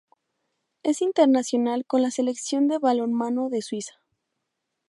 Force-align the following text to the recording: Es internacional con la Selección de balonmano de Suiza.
Es 0.81 1.03
internacional 1.03 1.85
con 1.85 2.01
la 2.01 2.09
Selección 2.09 2.67
de 2.67 2.79
balonmano 2.79 3.49
de 3.51 3.61
Suiza. 3.61 4.01